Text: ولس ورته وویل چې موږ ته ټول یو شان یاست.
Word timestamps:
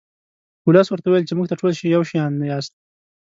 ولس 0.67 0.87
ورته 0.89 1.07
وویل 1.07 1.27
چې 1.27 1.33
موږ 1.37 1.47
ته 1.49 1.55
ټول 1.59 1.71
یو 1.95 2.03
شان 2.09 2.31
یاست. 2.49 2.73